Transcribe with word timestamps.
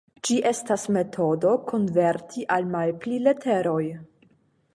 Ĝi 0.27 0.35
estas 0.51 0.85
metodo 0.95 1.51
konverti 1.73 2.47
al 2.57 2.67
malpli 2.73 3.21
leteroj. 3.29 3.81